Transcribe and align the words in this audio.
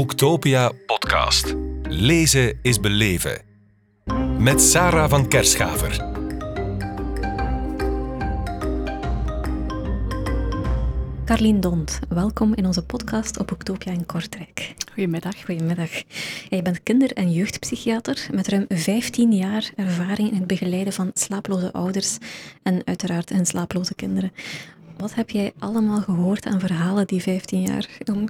Boektopia 0.00 0.72
podcast. 0.86 1.54
Lezen 1.82 2.58
is 2.62 2.80
beleven. 2.80 3.42
Met 4.38 4.60
Sarah 4.60 5.10
van 5.10 5.28
Kerschaver. 5.28 6.08
Carlien 11.24 11.60
Dont, 11.60 11.98
welkom 12.08 12.54
in 12.54 12.66
onze 12.66 12.84
podcast 12.84 13.38
op 13.38 13.46
Boektopia 13.46 13.92
in 13.92 14.06
Kortrijk. 14.06 14.74
Goedemiddag. 14.92 15.44
Goedemiddag. 15.44 15.90
Je 16.48 16.62
bent 16.62 16.82
kinder- 16.82 17.12
en 17.12 17.32
jeugdpsychiater 17.32 18.26
met 18.32 18.48
ruim 18.48 18.64
15 18.68 19.32
jaar 19.32 19.70
ervaring 19.76 20.30
in 20.30 20.36
het 20.36 20.46
begeleiden 20.46 20.92
van 20.92 21.10
slaaploze 21.14 21.72
ouders 21.72 22.18
en 22.62 22.82
uiteraard 22.84 23.28
hun 23.28 23.46
slaaploze 23.46 23.94
kinderen. 23.94 24.32
Wat 25.00 25.14
heb 25.14 25.30
jij 25.30 25.52
allemaal 25.58 26.00
gehoord 26.00 26.46
aan 26.46 26.60
verhalen 26.60 27.06
die 27.06 27.22
15 27.22 27.60
jaar? 27.60 27.86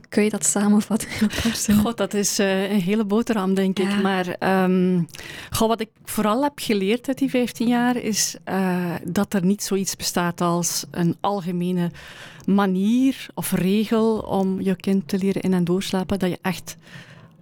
Kun 0.09 0.23
je 0.25 0.31
dat 0.31 0.45
samenvatten 0.47 1.09
in 1.21 1.29
een? 1.67 1.81
God, 1.81 1.97
dat 1.97 2.15
is 2.15 2.41
uh, 2.41 2.71
een 2.71 2.81
hele 2.81 3.05
boterham, 3.05 3.55
denk 3.55 3.79
Ja. 3.79 3.89
ik. 3.97 4.03
Maar 4.03 4.63
um, 4.65 5.07
goh, 5.51 5.69
wat 5.69 5.81
ik 5.81 5.89
vooral 6.05 6.43
heb 6.43 6.53
geleerd 6.55 7.09
uit 7.09 7.19
die 7.19 7.31
15 7.31 7.69
jaar 7.69 7.97
is 7.97 8.37
uh, 8.49 8.95
dat 9.05 9.35
er 9.35 9.45
niet 9.45 9.63
zoiets 9.63 9.97
bestaat 9.97 10.41
als 10.41 10.85
een 10.91 11.17
algemene 11.21 11.91
manier 12.47 13.27
of 13.35 13.53
regel 13.53 14.19
om 14.19 14.61
je 14.61 14.77
kind 14.77 15.09
te 15.09 15.19
leren 15.19 15.43
in- 15.43 15.55
en 15.55 15.65
doorslapen. 15.65 16.19
Dat 16.19 16.31
je 16.31 16.39
echt 16.43 16.77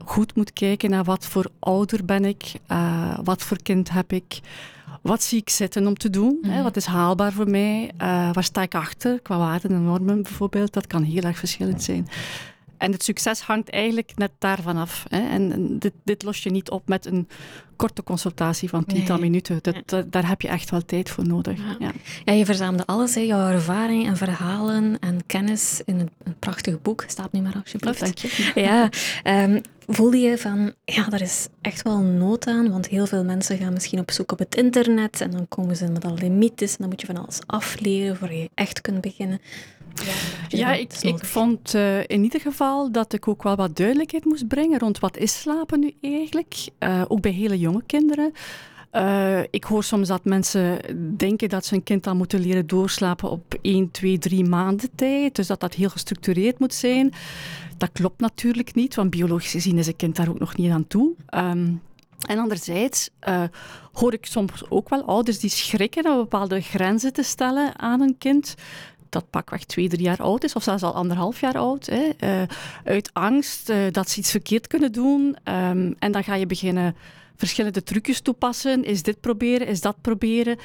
goed 0.05 0.37
moet 0.37 0.53
kijken 0.53 0.91
naar 0.91 1.05
wat 1.05 1.27
voor 1.27 1.47
ouder 1.59 2.05
ben 2.05 2.25
ik, 2.25 2.53
uh, 2.73 3.19
wat 3.25 3.43
voor 3.43 3.63
kind 3.63 3.91
heb 3.91 4.13
ik. 4.13 4.41
Wat 5.03 5.23
zie 5.23 5.39
ik 5.39 5.51
zitten 5.51 5.87
om 5.87 5.97
te 5.97 6.11
doen? 6.11 6.39
Mhm. 6.43 6.51
Hè? 6.51 6.63
Wat 6.63 6.77
is 6.77 6.85
haalbaar 6.87 7.33
voor 7.33 7.51
mij? 7.51 7.83
Uh, 7.85 8.33
waar 8.33 8.45
sta 8.45 8.63
ik 8.63 8.75
achter? 8.75 9.21
Qua 9.21 9.39
waarden 9.39 9.71
en 9.71 9.85
normen 9.85 10.23
bijvoorbeeld. 10.23 10.73
Dat 10.73 10.87
kan 10.87 11.03
heel 11.03 11.23
erg 11.23 11.39
verschillend 11.39 11.83
zijn. 11.83 12.09
En 12.79 12.93
het 12.93 13.03
succes 13.03 13.41
hangt 13.41 13.71
eigenlijk 13.71 14.13
net 14.15 14.31
daarvan 14.39 14.77
af. 14.77 15.05
Hè? 15.09 15.29
En, 15.29 15.53
en 15.53 15.79
dit, 15.79 15.93
dit 16.05 16.23
los 16.23 16.43
je 16.43 16.51
niet 16.51 16.71
op 16.71 16.89
met 16.89 17.07
een 17.07 17.29
korte 17.77 18.03
consultatie 18.03 18.69
van 18.69 18.85
tiental 18.85 19.17
Nee. 19.19 19.25
minuten. 19.31 19.61
Dat, 19.85 20.13
daar 20.13 20.29
heb 20.29 20.41
je 20.41 20.49
echt 20.49 20.71
wel 20.71 20.85
tijd 20.85 21.11
voor 21.11 21.27
nodig. 21.27 21.59
Ja. 21.59 21.77
Ja. 21.79 21.93
Ja, 22.25 22.33
je 22.33 22.45
verzamelde 22.45 22.87
alles, 22.87 23.15
hè, 23.15 23.21
jouw 23.21 23.49
ervaring 23.51 24.07
en 24.07 24.17
verhalen 24.17 24.99
en 25.01 25.27
kennis 25.27 25.81
in 25.85 25.99
een, 26.01 26.11
een 26.23 26.39
prachtig 26.39 26.83
boek. 26.83 27.05
Staat 27.07 27.33
nu 27.33 27.41
maar 27.41 27.55
alsjeblieft. 27.63 28.01
Dank 28.01 28.19
je. 28.19 28.51
Ja, 28.55 28.89
ehm, 29.23 29.61
voelde 29.87 30.19
je 30.19 30.39
van, 30.39 30.73
ja, 30.85 31.05
daar 31.05 31.21
is 31.21 31.49
echt 31.61 31.83
wel 31.83 31.99
nood 31.99 32.47
aan, 32.47 32.71
want 32.71 32.89
heel 32.89 33.07
veel 33.07 33.25
mensen 33.25 33.59
gaan 33.59 33.73
misschien 33.73 33.99
op 33.99 34.11
zoek 34.11 34.33
op 34.33 34.39
het 34.39 34.55
internet 34.57 35.21
en 35.21 35.31
dan 35.31 35.49
komen 35.49 35.77
ze 35.77 35.87
met 35.91 36.05
allerlei 36.05 36.31
mythes 36.31 36.71
en 36.71 36.77
dan 36.79 36.89
moet 36.89 37.01
je 37.01 37.07
van 37.07 37.17
alles 37.17 37.39
afleren 37.47 38.17
voor 38.17 38.33
je 38.33 38.51
echt 38.55 38.81
kunt 38.81 39.01
beginnen. 39.01 39.41
Ja, 40.49 40.73
ik, 40.73 40.93
ik 41.03 41.25
vond 41.25 41.75
eh, 41.75 42.01
in 42.01 42.23
ieder 42.23 42.41
geval 42.41 42.93
dat 42.93 43.13
ik 43.13 43.29
ook 43.29 43.43
wel 43.43 43.57
wat 43.57 43.77
duidelijkheid 43.77 44.25
moest 44.25 44.49
brengen 44.49 44.79
rond 44.79 44.99
wat 44.99 45.17
is 45.17 45.41
slapen 45.41 45.81
nu 45.81 45.95
eigenlijk. 46.01 46.55
Eh, 46.79 47.03
ook 47.09 47.21
bij 47.21 47.31
hele 47.31 47.59
jonge 47.59 47.83
kinderen. 47.87 48.33
Eh, 48.91 49.41
ik 49.51 49.65
hoor 49.65 49.85
soms 49.85 50.09
dat 50.09 50.25
mensen 50.25 50.79
denken 51.17 51.49
dat 51.49 51.67
ze 51.67 51.75
een 51.75 51.83
kind 51.83 52.07
al 52.07 52.15
moeten 52.15 52.41
leren 52.41 52.67
doorslapen 52.67 53.31
op 53.31 53.55
1, 53.63 53.91
2, 53.91 54.19
3 54.19 54.45
maanden 54.45 54.91
tijd. 54.95 55.37
Dus 55.37 55.47
dat 55.47 55.61
dat 55.61 55.75
heel 55.75 55.89
gestructureerd 55.89 56.59
moet 56.59 56.75
zijn. 56.75 57.13
Dat 57.77 57.91
klopt 57.93 58.21
natuurlijk 58.21 58.75
niet, 58.75 58.95
want 58.95 59.11
biologisch 59.11 59.51
gezien 59.51 59.79
is 59.79 59.87
een 59.87 59.97
kind 59.97 60.17
daar 60.17 60.29
ook 60.29 60.39
nog 60.39 60.57
niet 60.57 60.71
aan 60.71 60.87
toe. 60.87 61.15
Ehm, 61.27 61.73
en 62.27 62.39
anderzijds 62.39 63.11
hoor 63.93 64.13
ik 64.13 64.27
soms 64.27 64.65
ook 64.69 64.89
wel 64.89 65.03
ouders 65.03 65.39
die 65.39 65.51
schrikken 65.51 66.11
om 66.11 66.17
bepaalde 66.17 66.61
grenzen 66.61 67.13
te 67.13 67.23
stellen 67.23 67.79
aan 67.79 68.01
een 68.01 68.19
kind 68.19 68.55
dat 69.09 69.31
pakweg 69.31 69.65
twee, 69.65 69.89
drie 69.89 70.03
jaar 70.03 70.23
oud 70.23 70.45
is, 70.45 70.55
of 70.55 70.63
zelfs 70.63 70.83
al 70.83 70.95
anderhalf 70.95 71.41
jaar 71.41 71.59
oud, 71.59 71.87
hè, 71.87 72.09
eh, 72.19 72.43
uit 72.85 73.11
angst 73.13 73.69
eh, 73.69 73.77
dat 73.91 74.11
ze 74.11 74.19
iets 74.19 74.31
verkeerd 74.31 74.67
kunnen 74.67 74.93
doen. 74.93 75.37
Ehm, 75.45 75.93
en 75.99 76.13
dan 76.13 76.25
ga 76.25 76.35
je 76.35 76.47
beginnen 76.47 76.97
verschillende 77.37 77.83
trucjes 77.83 78.21
toepassen. 78.21 78.85
Is 78.85 79.03
dit 79.03 79.21
proberen, 79.21 79.67
is 79.67 79.81
dat 79.81 80.01
proberen? 80.01 80.57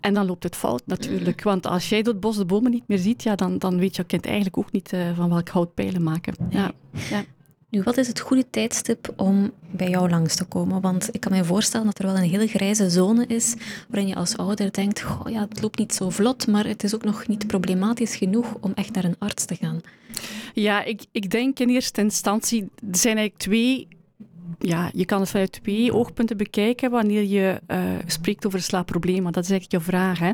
En 0.00 0.14
dan 0.14 0.26
loopt 0.26 0.42
het 0.42 0.56
fout 0.56 0.82
natuurlijk. 0.86 1.42
Want 1.42 1.66
als 1.66 1.88
jij 1.88 2.02
door 2.02 2.12
het 2.12 2.22
bos 2.22 2.36
de 2.36 2.44
bomen 2.44 2.70
niet 2.70 2.88
meer 2.88 2.98
ziet, 2.98 3.22
ja, 3.22 3.34
dan, 3.34 3.58
dan 3.58 3.78
weet 3.78 3.96
je 3.96 4.04
kind 4.04 4.24
eigenlijk 4.24 4.58
ook 4.58 4.72
niet 4.72 4.92
eh, 4.92 5.00
van 5.16 5.28
welk 5.28 5.48
hout 5.48 5.74
pijlen 5.74 6.02
maken. 6.02 6.34
Ja. 6.50 6.72
Ja. 7.10 7.24
Nu, 7.70 7.82
wat 7.82 7.96
is 7.96 8.08
het 8.08 8.20
goede 8.20 8.50
tijdstip 8.50 9.12
om 9.16 9.52
bij 9.70 9.88
jou 9.88 10.10
langs 10.10 10.36
te 10.36 10.44
komen? 10.44 10.80
Want 10.80 11.08
ik 11.12 11.20
kan 11.20 11.32
me 11.32 11.44
voorstellen 11.44 11.86
dat 11.86 11.98
er 11.98 12.06
wel 12.06 12.16
een 12.16 12.30
hele 12.30 12.46
grijze 12.46 12.90
zone 12.90 13.26
is 13.26 13.54
waarin 13.88 14.08
je 14.08 14.14
als 14.14 14.36
ouder 14.36 14.72
denkt, 14.72 15.00
goh, 15.00 15.30
ja, 15.32 15.46
het 15.48 15.62
loopt 15.62 15.78
niet 15.78 15.94
zo 15.94 16.10
vlot, 16.10 16.46
maar 16.46 16.66
het 16.66 16.84
is 16.84 16.94
ook 16.94 17.04
nog 17.04 17.26
niet 17.26 17.46
problematisch 17.46 18.16
genoeg 18.16 18.54
om 18.60 18.72
echt 18.74 18.94
naar 18.94 19.04
een 19.04 19.18
arts 19.18 19.44
te 19.44 19.54
gaan. 19.54 19.80
Ja, 20.54 20.84
ik, 20.84 21.04
ik 21.12 21.30
denk 21.30 21.58
in 21.58 21.68
eerste 21.68 22.00
instantie, 22.00 22.62
er 22.62 22.96
zijn 22.96 23.16
eigenlijk 23.16 23.36
twee. 23.36 23.88
Ja, 24.58 24.90
je 24.94 25.04
kan 25.04 25.20
het 25.20 25.30
vanuit 25.30 25.52
twee 25.52 25.94
oogpunten 25.94 26.36
bekijken 26.36 26.90
wanneer 26.90 27.24
je 27.24 27.60
eh, 27.66 27.82
spreekt 28.06 28.46
over 28.46 28.62
slaapproblemen. 28.62 29.32
Dat 29.32 29.44
is 29.44 29.50
eigenlijk 29.50 29.82
je 29.84 29.90
vraag. 29.90 30.18
Hè. 30.18 30.30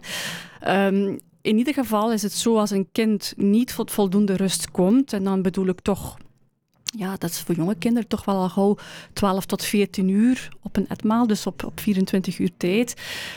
Ehm, 0.61 1.17
in 1.43 1.59
ieder 1.59 1.75
geval 1.75 2.13
is 2.13 2.23
het 2.23 2.33
zo 2.33 2.59
als 2.59 2.71
een 2.71 2.89
kind 2.93 3.35
niet 3.37 3.75
tot 3.75 3.91
voldoende 3.91 4.37
rust 4.37 4.71
komt, 4.71 5.13
en 5.13 5.25
dan 5.25 5.43
bedoel 5.43 5.67
ik 5.67 5.81
toch, 5.81 6.17
ja, 6.97 7.17
dat 7.19 7.31
is 7.31 7.41
voor 7.41 7.55
jonge 7.55 7.75
kinderen 7.75 8.09
toch 8.09 8.25
wel 8.25 8.37
al 8.37 8.49
gauw 8.49 8.77
12 9.13 9.47
tot 9.47 9.65
14 9.65 10.09
uur 10.09 10.49
op 10.63 10.77
een 10.77 10.89
etmaal, 10.89 11.27
dus 11.27 11.47
op, 11.47 11.65
op 11.65 11.81
24 11.81 12.39
uur 12.39 12.51
tijd. 12.57 12.95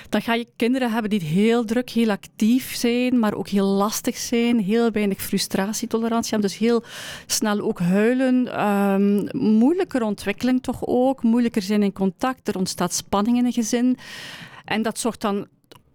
Dan 0.10 0.22
ga 0.22 0.34
je 0.34 0.48
kinderen 0.56 0.92
hebben 0.92 1.10
die 1.10 1.22
heel 1.22 1.66
druk, 1.66 1.90
heel 1.90 2.10
actief 2.10 2.76
zijn, 2.76 3.20
maar 3.20 3.34
ook 3.34 3.48
heel 3.48 3.66
lastig 3.66 4.18
zijn, 4.18 4.60
heel 4.60 4.92
weinig 4.92 5.22
frustratietolerantie 5.22 6.32
hebben, 6.32 6.50
dus 6.50 6.60
heel 6.60 6.84
snel 7.26 7.60
ook 7.60 7.80
huilen. 7.80 8.48
Ehm, 8.54 9.38
moeilijker 9.38 10.02
ontwikkeling 10.02 10.64
toch 10.64 10.86
ook, 10.86 11.24
moeilijker 11.24 11.62
zijn 11.62 11.84
in 11.84 11.94
contact, 11.94 12.48
er 12.48 12.58
ontstaat 12.58 12.94
spanning 12.94 13.38
in 13.38 13.46
een 13.46 13.54
gezin. 13.54 13.98
En 14.66 14.82
dat 14.82 15.00
zorgt 15.00 15.22
dan 15.22 15.48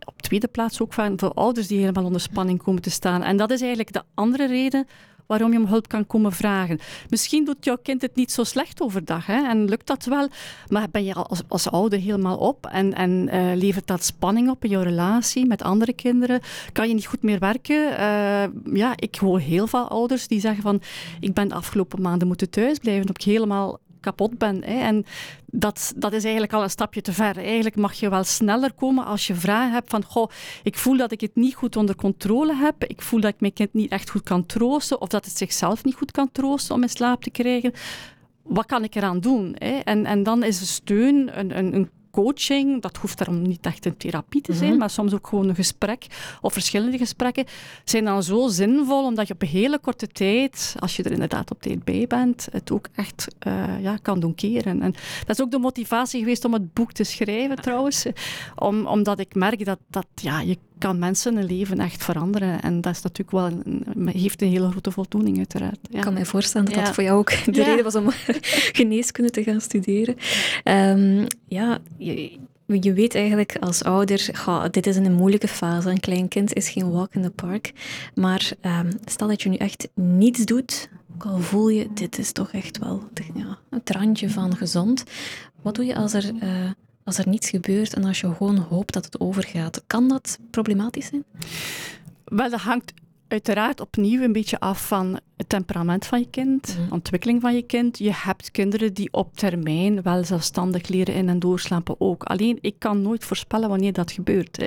op 0.05 0.23
tweede 0.23 0.49
plaats 0.49 0.81
ook 0.81 0.93
voor 0.93 1.33
ouders 1.35 1.67
die 1.67 1.79
helemaal 1.79 2.05
onder 2.05 2.21
spanning 2.21 2.63
komen 2.63 2.83
te 2.83 2.91
staan. 2.91 3.23
En 3.23 3.37
dat 3.37 3.51
is 3.51 3.61
eigenlijk 3.61 3.93
de 3.93 4.03
andere 4.15 4.47
reden 4.47 4.87
waarom 5.27 5.53
je 5.53 5.59
om 5.59 5.67
hulp 5.67 5.89
kan 5.89 6.07
komen 6.07 6.33
vragen. 6.33 6.79
Misschien 7.09 7.45
doet 7.45 7.65
jouw 7.65 7.79
kind 7.83 8.03
het 8.03 8.17
niet 8.17 8.33
zo 8.33 8.45
slecht 8.45 8.81
overdag 8.81 9.27
hè, 9.27 9.49
en 9.49 9.69
lukt 9.69 9.87
dat 9.87 10.05
wel, 10.05 10.29
maar 10.69 10.89
ben 10.91 11.05
je 11.05 11.15
als, 11.15 11.43
als 11.49 11.71
ouder 11.71 11.99
helemaal 11.99 12.37
op 12.37 12.67
en, 12.67 12.95
en 12.95 13.29
eh, 13.29 13.57
levert 13.57 13.87
dat 13.87 14.05
spanning 14.05 14.51
op 14.51 14.65
in 14.65 14.71
jouw 14.71 14.83
relatie 14.83 15.47
met 15.47 15.63
andere 15.63 15.93
kinderen? 15.93 16.41
Kan 16.73 16.89
je 16.89 16.95
niet 16.95 17.07
goed 17.07 17.23
meer 17.23 17.39
werken? 17.39 17.99
Eh, 17.99 18.75
ja, 18.75 18.93
ik 18.97 19.15
hoor 19.15 19.39
heel 19.39 19.67
veel 19.67 19.89
ouders 19.89 20.29
die 20.29 20.41
zeggen 20.41 20.63
van 20.63 20.81
ik 21.21 21.35
ben 21.35 21.49
de 21.49 21.55
afgelopen 21.55 22.03
maanden 22.03 22.29
moeten 22.29 22.51
thuisblijven 22.51 23.01
omdat 23.01 23.23
ik 23.23 23.33
helemaal 23.33 23.79
kapot 24.05 24.39
ben. 24.39 24.65
Hè. 24.65 24.79
En 24.81 25.05
dat, 25.47 25.93
dat 25.97 26.13
is 26.13 26.23
eigenlijk 26.23 26.53
al 26.53 26.63
een 26.63 26.71
stapje 26.71 27.01
te 27.01 27.13
ver. 27.13 27.37
Eigenlijk 27.37 27.77
mag 27.77 27.93
je 27.93 28.09
wel 28.09 28.25
sneller 28.25 28.73
komen 28.73 29.05
als 29.05 29.27
je 29.27 29.35
vragen 29.35 29.73
hebt 29.73 29.91
van 29.91 30.05
goh, 30.05 30.31
ik 30.63 30.79
voel 30.79 30.97
dat 30.97 31.13
ik 31.13 31.21
het 31.21 31.35
niet 31.35 31.55
goed 31.55 31.77
onder 31.77 31.97
controle 31.97 32.55
heb. 32.55 32.85
Ik 32.85 33.03
voel 33.03 33.21
dat 33.21 33.31
ik 33.31 33.41
mijn 33.41 33.53
kind 33.53 33.73
niet 33.73 33.91
echt 33.91 34.11
goed 34.11 34.23
kan 34.23 34.47
troosten 34.47 35.01
of 35.01 35.09
dat 35.09 35.25
het 35.25 35.37
zichzelf 35.37 35.85
niet 35.85 35.95
goed 35.95 36.11
kan 36.11 36.33
troosten 36.33 36.75
om 36.75 36.83
in 36.83 36.89
slaap 36.89 37.23
te 37.23 37.31
krijgen. 37.31 37.73
Wat 38.43 38.67
kan 38.67 38.85
ik 38.85 38.95
eraan 38.95 39.21
doen? 39.21 39.57
Hè? 39.59 39.79
En, 39.79 40.07
en 40.07 40.23
dan 40.23 40.43
is 40.43 40.59
de 40.59 40.67
steun, 40.67 41.39
een, 41.39 41.59
een, 41.59 41.75
een 41.75 41.91
coaching, 42.15 42.83
dat 42.83 42.97
hoeft 42.97 43.19
daarom 43.19 43.43
niet 43.43 43.67
echt 43.67 43.87
een 43.87 43.97
therapie 43.97 44.41
te 44.41 44.53
zijn, 44.53 44.71
Mhm. 44.71 44.79
maar 44.79 44.91
soms 44.91 45.15
ook 45.15 45.27
gewoon 45.27 45.49
een 45.49 45.55
gesprek 45.55 46.07
of 46.41 46.53
verschillende 46.53 46.99
gesprekken, 46.99 47.45
zijn 47.85 48.05
dan 48.05 48.23
zo 48.23 48.49
zinvol 48.49 49.05
omdat 49.05 49.27
je 49.29 49.35
op 49.35 49.43
een 49.43 49.49
hele 49.49 49.79
korte 49.79 50.07
tijd, 50.07 50.75
als 50.79 50.97
je 50.97 51.03
er 51.03 51.13
inderdaad 51.13 51.51
op 51.51 51.63
tijd 51.63 51.85
bij 51.85 52.07
bent, 52.07 52.49
het 52.51 52.71
ook 52.73 52.87
echt 52.95 53.35
eh, 53.39 53.83
ja, 53.83 53.97
kan 53.97 54.21
doen 54.21 54.35
keren. 54.35 54.83
En 54.83 54.95
dat 55.27 55.39
is 55.39 55.41
ook 55.45 55.51
de 55.51 55.59
motivatie 55.59 56.21
geweest 56.21 56.45
om 56.45 56.53
het 56.53 56.73
boek 56.73 56.93
te 56.93 57.05
schrijven 57.05 57.57
trouwens, 57.57 58.07
om, 58.57 58.87
omdat 58.87 59.19
ik 59.19 59.35
merk 59.35 59.65
dat, 59.65 59.79
dat 59.89 60.07
ja, 60.15 60.41
je 60.41 60.59
kan 60.79 60.99
mensen 60.99 61.37
een 61.37 61.45
leven 61.47 61.79
echt 61.81 62.05
veranderen 62.05 62.63
en 62.63 62.81
dat 62.81 62.93
is 62.95 63.03
natuurlijk 63.03 63.31
wel 63.31 63.47
een, 63.47 64.09
heeft 64.09 64.43
een 64.43 64.49
hele 64.49 64.71
grote 64.71 64.91
voldoening 64.91 65.37
uiteraard. 65.39 65.79
Ja. 65.91 65.97
Ik 65.97 66.05
kan 66.05 66.13
me 66.15 66.25
voorstellen 66.25 66.67
dat 66.67 66.75
Ja. 66.75 66.85
dat 66.85 66.95
voor 66.95 67.05
jou 67.05 67.19
ook 67.19 67.31
de 67.55 67.61
Ja. 67.61 67.65
reden 67.65 67.85
was 67.85 67.95
om 67.95 68.11
geneeskunde 68.81 69.31
te 69.31 69.43
gaan 69.43 69.61
studeren. 69.61 70.17
Ehm, 70.63 71.27
ja, 71.49 71.79
je, 71.99 72.39
je 72.67 72.93
weet 72.93 73.15
eigenlijk 73.15 73.57
als 73.61 73.83
ouder, 73.85 74.29
ga, 74.33 74.69
dit 74.69 74.87
is 74.87 74.97
een 74.97 75.13
moeilijke 75.13 75.49
fase. 75.49 75.91
Een 75.91 76.01
klein 76.01 76.29
kind 76.29 76.53
is 76.55 76.69
geen 76.69 76.91
walk 76.91 77.15
in 77.15 77.23
the 77.23 77.31
park. 77.31 77.73
Maar 78.15 78.53
ehm, 78.61 78.93
stel 79.05 79.29
dat 79.29 79.43
je 79.43 79.49
nu 79.49 79.57
echt 79.57 79.89
niets 79.95 80.45
doet, 80.45 80.89
ook 81.15 81.25
al 81.25 81.39
voel 81.39 81.69
je, 81.69 81.87
dit 81.95 82.19
is 82.19 82.33
toch 82.33 82.53
echt 82.53 82.79
wel 82.79 83.03
het 83.71 83.91
randje 83.91 84.31
van 84.31 84.57
gezond. 84.57 85.05
Wat 85.63 85.75
doe 85.75 85.85
je 85.85 85.97
als 85.97 86.13
er, 86.13 86.33
eh, 86.41 86.49
als 87.05 87.19
er 87.19 87.29
niets 87.29 87.51
gebeurt 87.51 87.95
en 87.95 88.05
als 88.05 88.21
je 88.21 88.35
gewoon 88.35 88.57
hoopt 88.57 88.93
dat 88.93 89.05
het 89.05 89.21
overgaat? 89.21 89.83
Kan 89.87 90.09
dat 90.09 90.39
problematisch 90.51 91.07
zijn? 91.07 91.25
Wel, 92.25 92.51
dat 92.51 92.61
hangt 92.61 92.93
uiteraard 93.29 93.81
opnieuw 93.81 94.23
een 94.23 94.33
beetje 94.33 94.61
af 94.61 94.87
van 94.87 95.21
het 95.37 95.49
temperament 95.49 96.07
van 96.07 96.19
je 96.19 96.29
kind, 96.31 96.77
Mhm. 96.81 96.93
ontwikkeling 96.93 97.41
van 97.41 97.55
je 97.55 97.63
kind. 97.63 97.99
Je 97.99 98.13
hebt 98.15 98.51
kinderen 98.51 98.95
die 98.95 99.09
op 99.13 99.37
termijn 99.37 100.03
wel 100.03 100.25
zelfstandig 100.25 100.89
leren 100.89 101.15
in- 101.15 101.29
en 101.29 101.39
doorslapen 101.39 101.95
ook. 101.99 102.23
Alleen, 102.23 102.59
ik 102.61 102.75
kan 102.79 103.03
nooit 103.03 103.25
voorspellen 103.25 103.69
wanneer 103.69 103.93
dat 103.93 104.13
gebeurt. 104.13 104.57
Hè. 104.57 104.67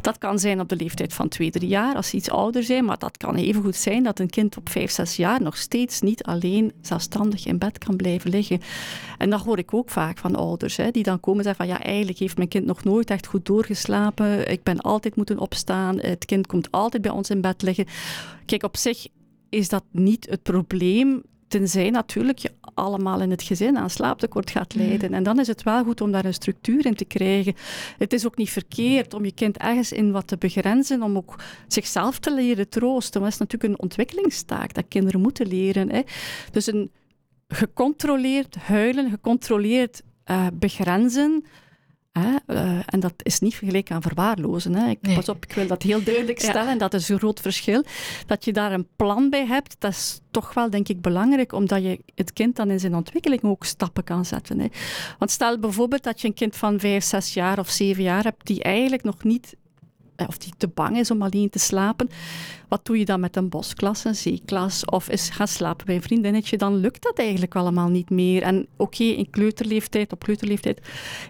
Dat 0.00 0.18
kan 0.18 0.38
zijn 0.38 0.60
op 0.60 0.68
de 0.68 0.76
leeftijd 0.76 1.14
van 1.14 1.28
twee, 1.28 1.50
drie 1.50 1.68
jaar, 1.68 1.94
als 1.96 2.08
ze 2.08 2.16
iets 2.16 2.30
ouder 2.30 2.62
zijn, 2.62 2.84
maar 2.84 2.98
dat 2.98 3.16
kan 3.16 3.34
even 3.34 3.62
goed 3.62 3.76
zijn 3.76 4.02
dat 4.02 4.18
een 4.18 4.30
kind 4.30 4.56
op 4.56 4.68
vijf, 4.68 4.90
zes 4.90 5.16
jaar 5.16 5.42
nog 5.42 5.56
steeds 5.56 6.00
niet 6.00 6.22
alleen 6.22 6.72
zelfstandig 6.80 7.46
in 7.46 7.58
bed 7.58 7.78
kan 7.78 7.96
blijven 7.96 8.30
liggen. 8.30 8.60
En 9.18 9.30
dat 9.30 9.40
hoor 9.40 9.58
ik 9.58 9.74
ook 9.74 9.90
vaak 9.90 10.18
van 10.18 10.36
ouders, 10.36 10.76
hè, 10.76 10.90
die 10.90 11.02
dan 11.02 11.20
komen 11.20 11.38
en 11.38 11.44
zeggen 11.44 11.66
van 11.66 11.74
ja, 11.74 11.82
eigenlijk 11.84 12.18
heeft 12.18 12.36
mijn 12.36 12.48
kind 12.48 12.64
nog 12.66 12.84
nooit 12.84 13.10
echt 13.10 13.26
goed 13.26 13.46
doorgeslapen. 13.46 14.50
Ik 14.50 14.62
ben 14.62 14.80
altijd 14.80 15.16
moeten 15.16 15.38
opstaan. 15.38 15.98
Het 16.00 16.24
kind 16.24 16.46
komt 16.46 16.70
altijd 16.70 17.02
bij 17.02 17.10
ons 17.10 17.30
in 17.30 17.40
bed 17.40 17.62
liggen. 17.62 17.86
Kijk, 18.46 18.62
op 18.62 18.76
zich 18.76 19.06
is 19.48 19.68
dat 19.68 19.84
niet 19.90 20.26
het 20.30 20.42
probleem. 20.42 21.22
Tenzij 21.48 21.90
natuurlijk 21.90 22.38
je 22.38 22.52
allemaal 22.74 23.20
in 23.20 23.30
het 23.30 23.42
gezin 23.42 23.78
aan 23.78 23.90
slaaptekort 23.90 24.50
gaat 24.50 24.74
lijden. 24.74 25.14
En 25.14 25.22
dan 25.22 25.40
is 25.40 25.46
het 25.46 25.62
wel 25.62 25.84
goed 25.84 26.00
om 26.00 26.12
daar 26.12 26.24
een 26.24 26.34
structuur 26.34 26.86
in 26.86 26.94
te 26.94 27.04
krijgen. 27.04 27.54
Het 27.98 28.12
is 28.12 28.26
ook 28.26 28.36
niet 28.36 28.50
verkeerd 28.50 29.14
om 29.14 29.24
je 29.24 29.32
kind 29.32 29.56
ergens 29.56 29.92
in 29.92 30.12
wat 30.12 30.26
te 30.26 30.36
begrenzen, 30.36 31.02
om 31.02 31.16
ook 31.16 31.34
zichzelf 31.68 32.18
te 32.18 32.34
leren 32.34 32.68
troosten. 32.68 33.20
Dat 33.20 33.30
is 33.30 33.38
natuurlijk 33.38 33.72
een 33.72 33.80
ontwikkelingstaak 33.80 34.74
dat 34.74 34.84
kinderen 34.88 35.20
moeten 35.20 35.46
leren. 35.46 35.90
Hè. 35.90 36.02
Dus 36.52 36.66
een 36.66 36.90
gecontroleerd 37.48 38.56
huilen, 38.56 39.10
gecontroleerd 39.10 40.02
uh, 40.30 40.46
begrenzen. 40.54 41.44
Hè, 42.12 42.36
uh, 42.46 42.78
en 42.86 43.00
dat 43.00 43.14
is 43.16 43.38
niet 43.38 43.54
gelijk 43.54 43.90
aan 43.90 44.02
verwaarlozen. 44.02 44.74
Hè. 44.74 44.90
Ik, 44.90 44.98
Nee. 45.00 45.14
Pas 45.14 45.28
op, 45.28 45.44
ik 45.44 45.52
wil 45.52 45.66
dat 45.66 45.82
heel 45.82 46.02
duidelijk 46.02 46.40
stellen. 46.48 46.68
En 46.68 46.78
dat 46.78 46.94
is 46.94 47.08
een 47.08 47.18
groot 47.18 47.40
verschil. 47.40 47.84
Dat 48.26 48.44
je 48.44 48.52
daar 48.52 48.72
een 48.72 48.88
plan 48.96 49.30
bij 49.30 49.46
hebt, 49.46 49.76
dat 49.78 49.90
is 49.90 50.20
toch 50.30 50.54
wel, 50.54 50.70
denk 50.70 50.88
ik, 50.88 51.00
belangrijk. 51.00 51.52
Omdat 51.52 51.82
je 51.82 52.00
het 52.14 52.32
kind 52.32 52.56
dan 52.56 52.70
in 52.70 52.80
zijn 52.80 52.94
ontwikkeling 52.94 53.42
ook 53.42 53.64
stappen 53.64 54.04
kan 54.04 54.24
zetten. 54.24 54.60
Hè. 54.60 54.66
Want 55.18 55.30
stel 55.30 55.58
bijvoorbeeld 55.58 56.02
dat 56.02 56.20
je 56.20 56.28
een 56.28 56.34
kind 56.34 56.56
van 56.56 56.80
vijf, 56.80 57.04
zes 57.04 57.34
jaar 57.34 57.58
of 57.58 57.68
zeven 57.68 58.02
jaar 58.02 58.22
hebt, 58.22 58.46
die 58.46 58.62
eigenlijk 58.62 59.02
nog 59.02 59.24
niet 59.24 59.46
eh, 59.52 59.57
of 60.26 60.38
die 60.38 60.52
te 60.56 60.68
bang 60.68 60.98
is 60.98 61.10
om 61.10 61.22
alleen 61.22 61.50
te 61.50 61.58
slapen. 61.58 62.08
Wat 62.68 62.84
doe 62.86 62.98
je 62.98 63.04
dan 63.04 63.20
met 63.20 63.36
een 63.36 63.48
bosklas, 63.48 64.04
een 64.04 64.14
zeeklas 64.14 64.84
of 64.84 65.08
is 65.08 65.28
gaan 65.28 65.48
slapen 65.48 65.86
bij 65.86 65.94
een 65.94 66.02
vriendinnetje? 66.02 66.56
Dan 66.56 66.76
lukt 66.76 67.02
dat 67.02 67.18
eigenlijk 67.18 67.54
allemaal 67.54 67.88
niet 67.88 68.10
meer. 68.10 68.42
En 68.42 68.66
oké, 68.76 69.04
in 69.04 69.30
kleuterleeftijd, 69.30 70.12
op 70.12 70.24
kleuterleeftijd 70.24 70.80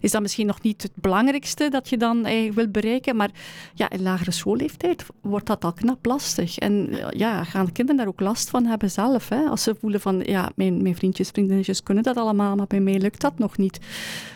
is 0.01 0.11
dat 0.11 0.23
misschien 0.23 0.47
nog 0.47 0.63
niet 0.63 0.83
het 0.83 0.93
belangrijkste 0.95 1.69
dat 1.69 1.89
je 1.89 1.97
dan 1.97 2.25
eigenlijk 2.25 2.55
wil 2.55 2.69
bereiken. 2.69 3.17
Maar 3.17 3.31
ja, 3.75 3.91
in 3.91 4.03
lagere 4.03 4.31
schoolleeftijd 4.31 5.07
wordt 5.21 5.47
dat 5.47 5.65
al 5.65 5.73
knap 5.73 6.07
lastig. 6.07 6.59
En 6.59 6.89
eh, 6.91 7.19
ja, 7.19 7.45
gaan 7.45 7.65
de 7.65 7.73
kinderen 7.73 8.01
daar 8.01 8.09
ook 8.09 8.21
last 8.21 8.51
van 8.51 8.67
hebben 8.67 8.91
zelf. 8.91 9.29
Hè? 9.29 9.45
Als 9.45 9.63
ze 9.63 9.77
voelen 9.81 10.01
van, 10.01 10.23
ja, 10.27 10.51
mijn, 10.55 10.83
mijn 10.83 10.97
vriendjes, 10.97 11.29
vriendinnetjes 11.29 11.83
kunnen 11.83 12.03
dat 12.03 12.17
allemaal, 12.17 12.57
maar 12.57 12.67
bij 12.67 12.81
mij 12.81 12.99
lukt 12.99 13.21
dat 13.21 13.39
nog 13.39 13.57
niet. 13.57 13.79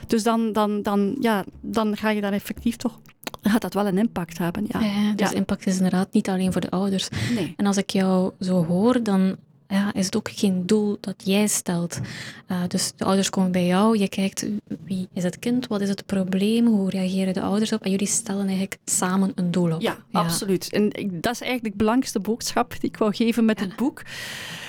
Dus 0.07 0.23
dan, 0.23 0.53
dan, 0.53 0.83
dan, 0.83 1.17
ja, 1.21 1.45
dan 1.61 1.97
ga 1.97 2.11
je 2.11 2.21
daar 2.21 2.33
effectief 2.33 2.77
toch 2.77 3.01
gaat 3.43 3.61
dat 3.61 3.75
wel 3.75 3.87
een 3.87 3.99
impact 3.99 4.39
hebben. 4.39 4.65
Ja. 4.69 4.81
Ja, 4.81 5.13
dus 5.15 5.31
Ja. 5.31 5.37
impact 5.37 5.67
is 5.67 5.77
inderdaad 5.77 6.13
niet 6.13 6.29
alleen 6.29 6.53
voor 6.53 6.61
de 6.61 6.71
ouders. 6.71 7.09
Nee. 7.35 7.55
En 7.57 7.67
als 7.67 7.77
ik 7.77 7.91
jou 7.91 8.33
zo 8.41 8.65
hoor, 8.65 9.03
dan 9.03 9.37
ja, 9.69 9.93
is 9.95 10.05
het 10.05 10.17
ook 10.17 10.29
geen 10.33 10.67
doel 10.67 10.97
dat 11.01 11.15
jij 11.25 11.47
stelt. 11.47 12.01
Uh, 12.49 12.63
dus 12.69 12.93
de 12.97 13.05
ouders 13.05 13.31
komen 13.31 13.53
bij 13.53 13.67
jou, 13.67 13.99
je 13.99 14.09
kijkt 14.09 14.47
wie 14.85 15.09
is 15.13 15.23
het 15.23 15.39
kind, 15.39 15.67
wat 15.67 15.81
is 15.81 15.89
het 15.89 16.07
probleem, 16.07 16.67
hoe 16.67 16.91
reageren 16.91 17.35
de 17.35 17.41
ouders 17.41 17.73
op 17.73 17.83
en 17.85 17.91
jullie 17.91 18.07
stellen 18.07 18.43
eigenlijk 18.47 18.79
samen 18.85 19.33
een 19.35 19.51
doel 19.51 19.73
op. 19.73 19.81
Ja, 19.81 19.97
absoluut. 20.13 20.73
En 20.73 20.89
dat 21.11 21.33
is 21.33 21.41
eigenlijk 21.41 21.63
de 21.73 21.79
belangrijkste 21.79 22.21
boodschap 22.21 22.71
die 22.81 22.91
ik 22.91 22.97
wou 22.97 23.15
geven 23.15 23.45
met 23.45 23.61
Ja. 23.61 23.67
het 23.67 23.77
boek. 23.77 24.03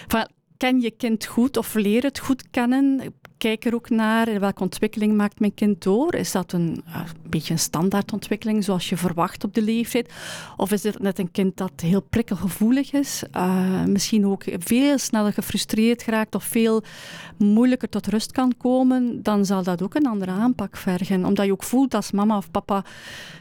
Van, 0.08 0.28
ken 0.58 0.82
je 0.82 0.92
kind 0.92 1.26
goed 1.26 1.58
of 1.58 1.74
leer 1.74 2.04
het 2.04 2.20
goed 2.20 2.44
kennen? 2.52 3.14
Kijk 3.44 3.66
er 3.66 3.74
ook 3.74 3.90
naar 3.90 4.40
welke 4.40 4.62
ontwikkeling 4.62 5.16
maakt 5.16 5.40
mijn 5.40 5.54
kind 5.54 5.84
door. 5.84 6.14
Is 6.16 6.32
dat 6.32 6.52
een, 6.52 6.84
een 6.94 7.30
beetje 7.30 7.54
een 7.54 7.60
standaardontwikkeling 7.60 8.64
zoals 8.64 8.90
je 8.90 8.98
verwacht 8.98 9.44
op 9.44 9.54
de 9.54 9.62
leeftijd? 9.62 10.14
Of 10.58 10.72
is 10.72 10.84
het 10.84 11.00
net 11.00 11.20
een 11.20 11.32
kind 11.32 11.58
dat 11.58 11.72
heel 11.76 12.02
prikkelgevoelig 12.02 12.92
is? 12.92 13.24
Uh, 13.36 13.84
misschien 13.84 14.28
ook 14.28 14.44
veel 14.58 14.98
sneller 14.98 15.34
gefrustreerd 15.34 16.04
geraakt 16.04 16.36
of 16.36 16.44
veel 16.44 16.84
moeilijker 17.38 17.90
tot 17.90 18.08
rust 18.08 18.32
kan 18.32 18.54
komen? 18.58 19.24
Dan 19.24 19.46
zal 19.46 19.64
dat 19.64 19.82
ook 19.82 19.96
een 19.96 20.08
andere 20.08 20.32
aanpak 20.32 20.78
vergen. 20.78 21.26
Omdat 21.26 21.46
je 21.46 21.52
ook 21.52 21.64
voelt 21.64 21.94
als 21.94 22.12
mama 22.12 22.38
of 22.38 22.52
papa 22.52 22.84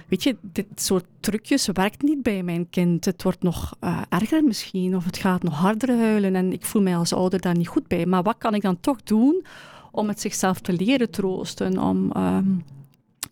weet 0.09 0.23
je, 0.23 0.37
dit 0.41 0.67
soort 0.75 1.05
trucjes 1.23 1.69
werkt 1.73 2.03
niet 2.03 2.23
bij 2.23 2.43
mijn 2.43 2.71
kind. 2.71 3.05
Het 3.05 3.23
wordt 3.23 3.43
nog 3.43 3.77
uh, 3.81 4.03
erger 4.09 4.45
misschien, 4.45 4.97
of 4.97 5.05
het 5.05 5.19
gaat 5.19 5.43
nog 5.43 5.55
harder 5.55 5.97
huilen. 5.97 6.35
En 6.35 6.53
ik 6.53 6.65
voel 6.65 6.83
mij 6.83 6.97
als 6.97 7.13
ouder 7.13 7.41
daar 7.41 7.57
niet 7.57 7.69
goed 7.69 7.87
bij. 7.87 8.07
Maar 8.07 8.23
wat 8.23 8.39
kan 8.39 8.55
ik 8.55 8.63
dan 8.63 8.81
toch 8.81 9.03
doen 9.03 9.45
om 9.91 10.09
het 10.09 10.21
zichzelf 10.21 10.61
te 10.61 10.73
leren 10.73 11.11
troosten? 11.11 11.79
Om, 11.79 12.11
um, 12.17 12.65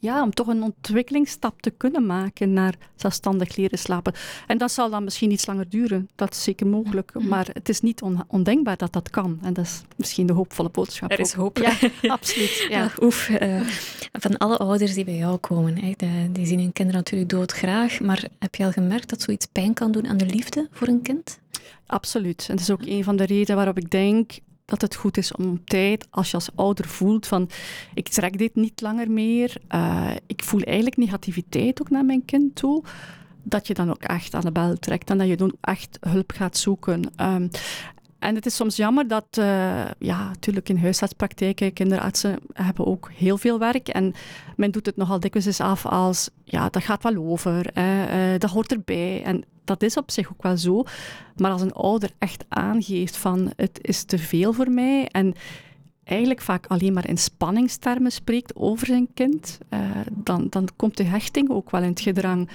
ja, 0.01 0.23
om 0.23 0.35
toch 0.35 0.47
een 0.47 0.63
ontwikkelingsstap 0.63 1.63
te 1.63 1.71
kunnen 1.71 2.07
maken 2.07 2.53
naar 2.53 2.75
zelfstandig 2.97 3.57
leren 3.57 3.79
slapen. 3.79 4.15
En 4.47 4.59
dat 4.59 4.73
zal 4.73 4.91
dan 4.91 5.05
misschien 5.05 5.31
iets 5.31 5.47
langer 5.47 5.69
duren. 5.69 6.09
Dat 6.15 6.35
is 6.35 6.43
zeker 6.43 6.67
mogelijk. 6.67 7.13
Maar 7.21 7.49
het 7.53 7.69
is 7.69 7.81
niet 7.81 8.03
on 8.03 8.25
ondenkbaar 8.27 8.77
dat 8.77 8.93
dat 8.93 9.11
kan. 9.11 9.39
En 9.43 9.53
dat 9.53 9.65
is 9.65 9.83
misschien 9.97 10.27
de 10.27 10.33
hoopvolle 10.33 10.69
boodschap. 10.69 11.11
Er 11.11 11.21
is 11.21 11.33
hoop. 11.33 11.59
Ja, 12.01 12.13
absoluut. 12.13 12.67
Ja. 12.69 12.91
Oef, 13.03 13.29
uh, 13.29 13.61
van 14.13 14.39
alle 14.39 14.57
ouders 14.57 14.95
die 14.95 15.05
bij 15.05 15.17
jou 15.17 15.37
komen, 15.37 15.79
hè, 15.79 15.93
die 16.33 16.47
zien 16.47 16.59
hun 16.59 16.73
kinderen 16.73 17.01
natuurlijk 17.01 17.31
doodgraag. 17.31 18.01
Maar 18.01 18.25
heb 18.39 18.55
je 18.55 18.65
al 18.65 18.73
gemerkt 18.73 19.11
dat 19.11 19.23
zoiets 19.23 19.47
pijn 19.47 19.75
kan 19.75 19.93
doen 19.93 20.09
aan 20.09 20.17
de 20.17 20.27
liefde 20.27 20.69
voor 20.71 20.89
een 20.89 21.03
kind? 21.03 21.39
Absoluut. 21.87 22.47
En 22.49 22.57
dat 22.57 22.61
is 22.61 22.71
ook 22.71 22.87
een 22.87 23.05
van 23.05 23.17
de 23.17 23.25
redenen 23.25 23.57
waarop 23.57 23.79
ik 23.79 23.91
denk 23.91 24.33
dat 24.71 24.81
het 24.81 24.95
goed 24.95 25.17
is 25.17 25.33
om 25.33 25.65
tijd, 25.65 26.07
als 26.11 26.31
je 26.31 26.37
als 26.37 26.51
ouder 26.55 26.89
voelt 26.89 27.27
van 27.27 27.49
ik 27.95 28.09
trek 28.09 28.39
dit 28.39 28.55
niet 28.55 28.81
langer 28.81 29.11
meer, 29.11 29.57
uh, 29.75 30.11
ik 30.27 30.45
voel 30.45 30.61
eigenlijk 30.61 30.97
negativiteit 30.97 31.81
ook 31.81 31.91
naar 31.91 32.05
mijn 32.05 32.25
kind 32.25 32.55
toe, 32.55 32.83
dat 33.43 33.67
je 33.67 33.75
dan 33.75 33.91
ook 33.91 34.03
echt 34.03 34.35
aan 34.35 34.41
de 34.41 34.53
bel 34.53 34.79
trekt 34.79 35.11
en 35.11 35.19
dat 35.19 35.29
je 35.29 35.37
dan 35.37 35.55
echt 35.61 35.99
hulp 36.01 36.33
gaat 36.33 36.57
zoeken. 36.57 37.03
Um, 37.17 37.51
en 38.21 38.35
het 38.35 38.47
is 38.47 38.57
soms 38.57 38.77
jammer 38.77 39.09
dat, 39.09 39.27
uh, 39.39 39.45
ja, 39.99 40.29
natuurlijk 40.29 40.69
in 40.69 40.77
huisartspraktijken, 40.77 41.73
kinderartsen 41.73 42.39
hebben 42.53 42.87
ook 42.87 43.11
heel 43.15 43.39
veel 43.39 43.59
werk. 43.59 43.89
En 43.89 44.15
men 44.57 44.71
doet 44.71 44.87
het 44.87 44.97
nogal 44.97 45.21
dikwijls 45.21 45.61
af 45.61 45.87
als, 45.87 46.31
ja, 46.45 46.69
dat 46.69 46.83
gaat 46.83 47.03
wel 47.03 47.17
over, 47.17 47.79
uh, 47.79 48.39
dat 48.39 48.51
hoort 48.51 48.73
erbij. 48.73 49.23
En 49.23 49.45
dat 49.65 49.83
is 49.83 49.97
op 49.97 50.11
zich 50.11 50.31
ook 50.31 50.43
wel 50.43 50.57
zo. 50.57 50.85
Maar 51.37 51.51
als 51.51 51.63
een 51.63 51.73
ouder 51.73 52.11
echt 52.19 52.45
aangeeft 52.49 53.17
van, 53.17 53.53
het 53.57 53.79
is 53.83 54.05
te 54.05 54.19
veel 54.19 54.53
voor 54.53 54.71
mij 54.71 55.09
en 55.09 55.35
eigenlijk 56.05 56.41
vaak 56.41 56.67
alleen 56.67 56.93
maar 56.93 57.09
in 57.09 57.19
spanningstermen 57.19 58.13
spreekt 58.13 58.57
over 58.57 58.87
zijn 58.87 59.09
kind, 59.15 59.59
uh, 59.71 59.81
dan, 60.13 60.47
dan 60.51 60.69
komt 60.77 60.97
de 60.97 61.05
hechting 61.05 61.51
ook 61.51 61.71
wel 61.71 61.83
in 61.83 61.89
het 61.89 62.01
gedrang. 62.01 62.49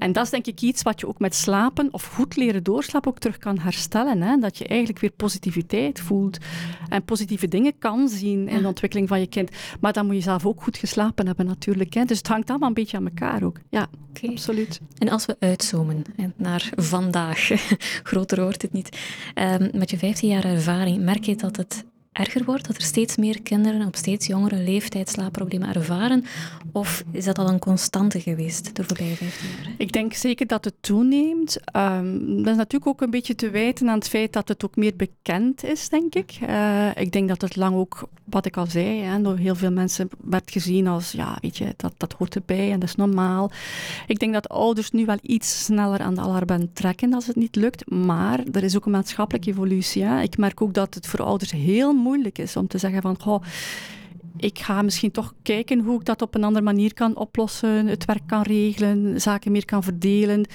En 0.00 0.12
dat 0.12 0.24
is 0.24 0.30
denk 0.30 0.46
ik 0.46 0.60
iets 0.60 0.82
wat 0.82 1.00
je 1.00 1.08
ook 1.08 1.18
met 1.18 1.34
slapen 1.34 1.88
of 1.92 2.04
goed 2.04 2.36
leren 2.36 2.62
doorslapen 2.62 3.10
ook 3.10 3.18
terug 3.18 3.38
kan 3.38 3.58
herstellen. 3.58 4.22
Hè? 4.22 4.36
Dat 4.36 4.58
je 4.58 4.66
eigenlijk 4.66 5.00
weer 5.00 5.10
positiviteit 5.10 6.00
voelt 6.00 6.38
en 6.88 7.04
positieve 7.04 7.48
dingen 7.48 7.78
kan 7.78 8.08
zien 8.08 8.48
in 8.48 8.62
de 8.62 8.68
ontwikkeling 8.68 9.08
van 9.08 9.20
je 9.20 9.26
kind. 9.26 9.50
Maar 9.80 9.92
dan 9.92 10.06
moet 10.06 10.14
je 10.14 10.20
zelf 10.20 10.46
ook 10.46 10.62
goed 10.62 10.76
geslapen 10.76 11.26
hebben 11.26 11.46
natuurlijk. 11.46 11.94
Hè? 11.94 12.04
Dus 12.04 12.18
het 12.18 12.28
hangt 12.28 12.50
allemaal 12.50 12.68
een 12.68 12.74
beetje 12.74 12.96
aan 12.96 13.06
elkaar 13.06 13.42
ook. 13.42 13.58
Ja, 13.68 13.88
okay. 14.10 14.30
absoluut. 14.30 14.80
En 14.98 15.08
als 15.08 15.26
we 15.26 15.36
uitzoomen 15.38 16.04
naar 16.36 16.70
vandaag, 16.76 17.50
groter 18.10 18.42
wordt 18.42 18.62
het 18.62 18.72
niet, 18.72 18.98
um, 19.34 19.70
met 19.72 19.90
je 19.90 19.98
15 19.98 20.28
jaar 20.28 20.44
ervaring, 20.44 21.02
merk 21.02 21.24
je 21.24 21.36
dat 21.36 21.56
het 21.56 21.84
erger 22.12 22.44
wordt? 22.44 22.66
Dat 22.66 22.76
er 22.76 22.82
steeds 22.82 23.16
meer 23.16 23.42
kinderen 23.42 23.86
op 23.86 23.96
steeds 23.96 24.26
jongere 24.26 24.56
leeftijd 24.56 25.08
slaapproblemen 25.08 25.74
ervaren? 25.74 26.24
Of 26.72 27.04
is 27.12 27.24
dat 27.24 27.38
al 27.38 27.48
een 27.48 27.58
constante 27.58 28.20
geweest 28.20 28.76
de 28.76 28.84
voorbije 28.84 29.14
15 29.14 29.48
jaar? 29.48 29.74
Ik 29.78 29.92
denk 29.92 30.12
zeker 30.12 30.46
dat 30.46 30.64
het 30.64 30.74
toeneemt. 30.80 31.58
Um, 31.76 32.36
dat 32.36 32.46
is 32.46 32.56
natuurlijk 32.56 32.86
ook 32.86 33.00
een 33.00 33.10
beetje 33.10 33.34
te 33.34 33.50
wijten 33.50 33.88
aan 33.88 33.98
het 33.98 34.08
feit 34.08 34.32
dat 34.32 34.48
het 34.48 34.64
ook 34.64 34.76
meer 34.76 34.96
bekend 34.96 35.64
is, 35.64 35.88
denk 35.88 36.14
ik. 36.14 36.38
Uh, 36.42 36.96
ik 36.96 37.12
denk 37.12 37.28
dat 37.28 37.40
het 37.40 37.56
lang 37.56 37.76
ook, 37.76 38.08
wat 38.24 38.46
ik 38.46 38.56
al 38.56 38.66
zei, 38.66 39.00
hè, 39.00 39.22
door 39.22 39.36
heel 39.36 39.54
veel 39.54 39.72
mensen 39.72 40.08
werd 40.20 40.50
gezien 40.50 40.86
als, 40.86 41.12
ja, 41.12 41.38
weet 41.40 41.56
je, 41.56 41.74
dat, 41.76 41.92
dat 41.96 42.12
hoort 42.12 42.34
erbij 42.34 42.72
en 42.72 42.80
dat 42.80 42.88
is 42.88 42.94
normaal. 42.94 43.50
Ik 44.06 44.18
denk 44.18 44.32
dat 44.32 44.48
ouders 44.48 44.90
nu 44.90 45.04
wel 45.04 45.18
iets 45.22 45.64
sneller 45.64 46.00
aan 46.00 46.14
de 46.14 46.20
alarmbel 46.20 46.68
trekken 46.72 47.14
als 47.14 47.26
het 47.26 47.36
niet 47.36 47.56
lukt. 47.56 47.90
Maar 47.90 48.40
er 48.52 48.62
is 48.62 48.76
ook 48.76 48.84
een 48.84 48.92
maatschappelijke 48.92 49.50
evolutie. 49.50 50.02
Hè. 50.02 50.22
Ik 50.22 50.36
merk 50.36 50.62
ook 50.62 50.74
dat 50.74 50.94
het 50.94 51.06
voor 51.06 51.22
ouders 51.22 51.50
heel 51.50 51.92
moeilijk 52.00 52.38
is 52.38 52.56
om 52.56 52.66
te 52.66 52.78
zeggen 52.78 53.02
van, 53.02 53.20
goh, 53.20 53.42
ik 54.36 54.58
ga 54.58 54.82
misschien 54.82 55.10
toch 55.10 55.34
kijken 55.42 55.80
hoe 55.80 55.98
ik 55.98 56.04
dat 56.04 56.22
op 56.22 56.34
een 56.34 56.44
andere 56.44 56.64
manier 56.64 56.94
kan 56.94 57.16
oplossen, 57.16 57.86
het 57.86 58.04
werk 58.04 58.26
kan 58.26 58.42
regelen, 58.42 59.20
zaken 59.20 59.52
meer 59.52 59.64
kan 59.64 59.82
verdelen 59.82 60.46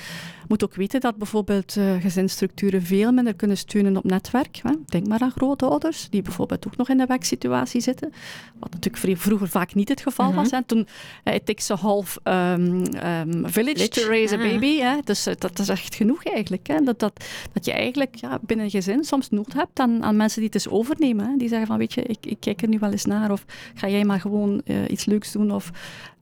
moet 0.47 0.63
ook 0.63 0.75
weten 0.75 0.99
dat 0.99 1.17
bijvoorbeeld 1.17 1.75
uh, 1.75 2.01
gezinsstructuren 2.01 2.81
veel 2.81 3.11
minder 3.11 3.35
kunnen 3.35 3.57
steunen 3.57 3.97
op 3.97 4.03
netwerk. 4.03 4.59
Hè. 4.63 4.71
Denk 4.85 5.07
maar 5.07 5.19
aan 5.19 5.31
grootouders, 5.31 6.07
die 6.09 6.21
bijvoorbeeld 6.21 6.67
ook 6.67 6.77
nog 6.77 6.89
in 6.89 6.97
de 6.97 7.05
wegsituatie 7.05 7.81
zitten. 7.81 8.13
Wat 8.59 8.71
natuurlijk 8.73 9.19
vroeger 9.21 9.47
vaak 9.47 9.73
niet 9.73 9.89
het 9.89 10.01
geval 10.01 10.33
was. 10.33 10.47
Mhm. 10.47 10.55
Hè. 10.55 10.63
Toen, 10.63 10.87
uh, 11.23 11.33
it 11.33 11.45
takes 11.45 11.71
a 11.71 11.75
half 11.75 12.17
um, 12.23 12.83
um, 13.03 13.49
village 13.49 13.87
to 13.87 14.07
raise 14.07 14.35
a 14.35 14.37
ah. 14.37 14.43
baby. 14.43 14.77
Hè. 14.77 14.97
Dus 15.03 15.27
uh, 15.27 15.33
dat 15.37 15.59
is 15.59 15.69
echt 15.69 15.95
genoeg 15.95 16.25
eigenlijk. 16.25 16.67
Hè. 16.67 16.81
Dat, 16.83 16.99
dat, 16.99 17.25
dat 17.53 17.65
je 17.65 17.71
eigenlijk 17.71 18.15
ja, 18.15 18.39
binnen 18.41 18.65
een 18.65 18.71
gezin 18.71 19.03
soms 19.03 19.29
nood 19.29 19.53
hebt 19.53 19.79
aan, 19.79 20.03
aan 20.03 20.15
mensen 20.15 20.41
die 20.41 20.49
het 20.53 20.55
eens 20.55 20.73
overnemen. 20.73 21.25
Hè. 21.25 21.37
Die 21.37 21.47
zeggen 21.47 21.67
van, 21.67 21.77
weet 21.77 21.93
je, 21.93 22.01
ik, 22.01 22.25
ik 22.25 22.39
kijk 22.39 22.61
er 22.61 22.67
nu 22.67 22.79
wel 22.79 22.91
eens 22.91 23.05
naar. 23.05 23.31
Of 23.31 23.45
ga 23.73 23.87
jij 23.87 24.05
maar 24.05 24.19
gewoon 24.19 24.61
iets 24.87 25.05
leuks 25.05 25.31
doen. 25.31 25.51
Of 25.51 25.71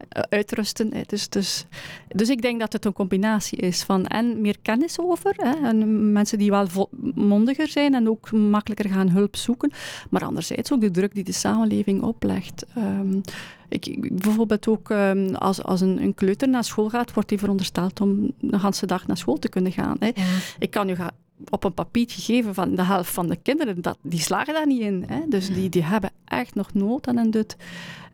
uitrusten. 0.10 0.94
Dus, 1.06 1.30
dus, 1.30 1.66
dus 2.08 2.30
ik 2.30 2.42
denk 2.42 2.60
dat 2.60 2.74
het 2.74 2.86
een 2.86 2.94
combinatie 2.94 3.58
is 3.58 3.84
van 3.84 4.10
en 4.14 4.42
meer 4.42 4.58
kennis 4.62 5.00
over. 5.00 5.34
Hè, 5.38 5.68
en 5.68 6.12
mensen 6.12 6.38
die 6.38 6.50
wel 6.50 6.90
mondiger 7.16 7.68
zijn 7.68 7.94
en 7.94 8.10
ook 8.10 8.32
makkelijker 8.32 8.90
gaan 8.90 9.10
hulp 9.10 9.36
zoeken. 9.36 9.72
Maar 10.10 10.24
anderzijds 10.24 10.72
ook 10.72 10.82
de 10.82 10.92
druk 10.92 11.14
die 11.14 11.24
de 11.24 11.32
samenleving 11.32 12.02
oplegt. 12.02 12.66
Um, 12.78 13.22
ik, 13.70 14.16
bijvoorbeeld 14.22 14.68
ook 14.68 14.90
um, 14.90 15.36
als, 15.36 15.64
als 15.64 15.82
een, 15.82 16.02
een, 16.02 16.14
kleuter 16.14 16.50
naar 16.50 16.64
school 16.64 16.90
gaat, 16.90 17.14
wordt 17.14 17.30
hij 17.30 17.40
verondersteld 17.40 18.02
om 18.02 18.32
de 18.40 18.60
hele 18.60 18.86
dag 18.86 19.08
naar 19.08 19.18
school 19.18 19.40
te 19.40 19.50
kunnen 19.50 19.72
gaan. 19.72 19.96
Hè. 20.00 20.12
Ik 20.60 20.72
kan 20.72 20.86
nu 20.86 20.96
gaan 20.96 21.12
op 21.50 21.64
een 21.64 21.74
papiertje 21.74 22.22
geven 22.22 22.54
van 22.54 22.76
de 22.76 22.84
helft 22.84 23.14
van 23.14 23.28
de 23.28 23.36
kinderen, 23.36 23.82
dat, 23.82 23.98
die 24.02 24.20
slagen 24.20 24.54
daar 24.54 24.68
niet 24.68 24.82
in. 24.82 25.04
Hè? 25.08 25.20
Dus 25.28 25.54
die, 25.54 25.70
die 25.70 25.84
hebben 25.84 26.12
echt 26.26 26.56
nog 26.56 26.74
nood 26.74 27.08
aan 27.08 27.18
een 27.18 27.32
dut. 27.32 27.56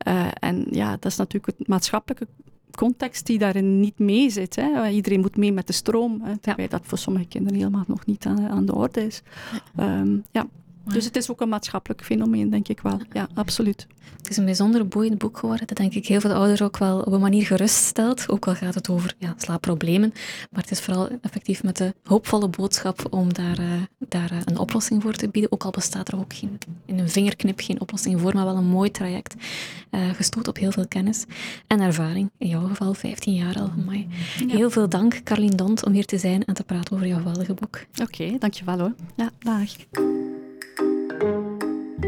Uh, 0.07 0.27
en 0.33 0.65
ja, 0.71 0.91
dat 0.91 1.05
is 1.05 1.17
natuurlijk 1.17 1.57
het 1.57 1.67
maatschappelijke 1.67 2.27
context 2.75 3.25
die 3.25 3.37
daarin 3.37 3.79
niet 3.79 3.99
mee 3.99 4.29
zit. 4.29 4.55
Hè. 4.55 4.89
Iedereen 4.89 5.19
moet 5.19 5.37
mee 5.37 5.51
met 5.51 5.67
de 5.67 5.73
stroom, 5.73 6.21
hè, 6.21 6.37
terwijl 6.37 6.69
dat 6.69 6.81
voor 6.83 6.97
sommige 6.97 7.25
kinderen 7.25 7.57
helemaal 7.57 7.85
nog 7.87 8.05
niet 8.05 8.25
aan, 8.25 8.47
aan 8.47 8.65
de 8.65 8.75
orde 8.75 9.05
is. 9.05 9.21
ja. 9.75 9.99
Um, 9.99 10.23
ja. 10.31 10.47
Dus 10.93 11.05
het 11.05 11.15
is 11.15 11.31
ook 11.31 11.41
een 11.41 11.49
maatschappelijk 11.49 12.03
fenomeen, 12.03 12.49
denk 12.49 12.67
ik 12.67 12.79
wel. 12.81 13.01
Ja, 13.11 13.27
absoluut. 13.33 13.87
Het 14.17 14.29
is 14.29 14.37
een 14.37 14.45
bijzonder 14.45 14.87
boeiend 14.87 15.17
boek 15.17 15.37
geworden, 15.37 15.67
dat 15.67 15.77
denk 15.77 15.93
ik 15.93 16.07
heel 16.07 16.19
veel 16.19 16.33
ouders 16.33 16.61
ook 16.61 16.77
wel 16.77 16.99
op 16.99 17.13
een 17.13 17.19
manier 17.19 17.45
geruststelt. 17.45 18.29
Ook 18.29 18.47
al 18.47 18.55
gaat 18.55 18.75
het 18.75 18.89
over 18.89 19.15
ja, 19.17 19.33
slaapproblemen, 19.37 20.11
maar 20.51 20.61
het 20.61 20.71
is 20.71 20.79
vooral 20.79 21.09
effectief 21.21 21.63
met 21.63 21.77
de 21.77 21.93
hoopvolle 22.03 22.47
boodschap 22.47 23.07
om 23.09 23.33
daar, 23.33 23.59
uh, 23.59 23.65
daar 24.07 24.31
uh, 24.31 24.37
een 24.45 24.57
oplossing 24.57 25.01
voor 25.01 25.13
te 25.13 25.29
bieden. 25.29 25.51
Ook 25.51 25.63
al 25.63 25.71
bestaat 25.71 26.07
er 26.07 26.19
ook 26.19 26.33
geen, 26.33 26.57
in 26.85 26.99
een 26.99 27.09
vingerknip 27.09 27.59
geen 27.59 27.81
oplossing 27.81 28.21
voor, 28.21 28.33
maar 28.33 28.45
wel 28.45 28.55
een 28.55 28.65
mooi 28.65 28.91
traject. 28.91 29.35
Uh, 29.91 30.09
gestoot 30.13 30.47
op 30.47 30.57
heel 30.57 30.71
veel 30.71 30.87
kennis 30.87 31.25
en 31.67 31.79
ervaring. 31.81 32.31
In 32.37 32.47
jouw 32.47 32.67
geval 32.67 32.93
15 32.93 33.33
jaar 33.33 33.59
al. 33.59 33.69
Amai. 33.79 34.07
Ja. 34.47 34.55
Heel 34.55 34.69
veel 34.69 34.89
dank, 34.89 35.23
Carlien 35.23 35.55
Dont, 35.55 35.85
om 35.85 35.93
hier 35.93 36.05
te 36.05 36.17
zijn 36.17 36.45
en 36.45 36.53
te 36.53 36.63
praten 36.63 36.95
over 36.95 37.07
jouw 37.07 37.17
geweldige 37.17 37.53
boek. 37.53 37.85
Oké, 38.01 38.01
okay, 38.01 38.37
dankjewel 38.39 38.79
hoor. 38.79 38.93
Ja, 39.15 39.29
dag. 39.39 40.18